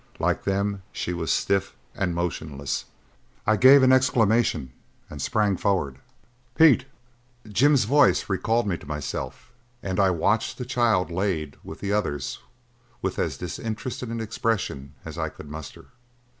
[0.17, 2.85] Like them, she was stiff and motionless.
[3.45, 4.73] I gave an exclamation
[5.11, 5.99] and sprang forward.
[6.55, 6.85] "Pete!"
[7.47, 9.51] Jim's voice recalled me to myself,
[9.83, 12.39] and I watched the child laid with the others
[13.03, 15.85] with as disinterested an expression as I could muster.